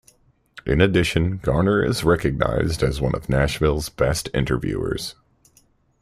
In 0.65 0.81
addition, 0.81 1.37
Garner 1.37 1.85
is 1.85 2.03
recognized 2.03 2.81
as 2.81 2.99
one 2.99 3.13
of 3.13 3.29
Nashville's 3.29 3.89
best 3.89 4.29
interviewers. 4.33 5.13